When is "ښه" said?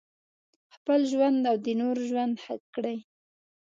2.43-2.55